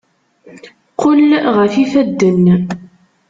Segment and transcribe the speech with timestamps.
[0.91, 2.45] Qqel ɣef yifadden!